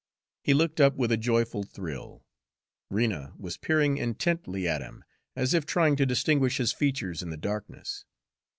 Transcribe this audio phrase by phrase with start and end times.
[0.41, 2.25] He looked up with a joyful thrill.
[2.89, 5.03] Rena was peering intently at him,
[5.35, 8.03] as if trying to distinguish his features in the darkness.